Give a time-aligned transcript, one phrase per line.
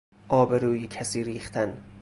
[0.29, 1.83] آبروی کسی ریختن